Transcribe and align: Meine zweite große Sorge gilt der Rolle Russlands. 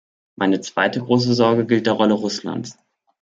Meine 0.35 0.61
zweite 0.61 0.99
große 0.99 1.35
Sorge 1.35 1.63
gilt 1.67 1.85
der 1.85 1.93
Rolle 1.93 2.15
Russlands. 2.15 2.75